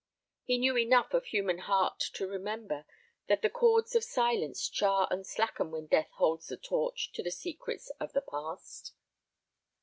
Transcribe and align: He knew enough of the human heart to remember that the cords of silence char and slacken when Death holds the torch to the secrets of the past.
He 0.43 0.57
knew 0.57 0.75
enough 0.75 1.13
of 1.13 1.25
the 1.25 1.29
human 1.29 1.59
heart 1.59 1.99
to 2.13 2.25
remember 2.25 2.85
that 3.27 3.43
the 3.43 3.51
cords 3.51 3.93
of 3.93 4.03
silence 4.03 4.67
char 4.67 5.07
and 5.11 5.27
slacken 5.27 5.69
when 5.69 5.85
Death 5.85 6.09
holds 6.15 6.47
the 6.47 6.57
torch 6.57 7.11
to 7.11 7.21
the 7.21 7.29
secrets 7.29 7.91
of 7.99 8.13
the 8.13 8.21
past. 8.23 8.93